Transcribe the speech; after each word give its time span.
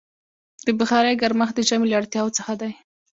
د 0.65 0.67
بخارۍ 0.79 1.13
ګرمښت 1.21 1.53
د 1.55 1.59
ژمي 1.69 1.85
له 1.89 1.95
اړتیاوو 1.99 2.35
څخه 2.37 2.53
دی. 2.61 2.71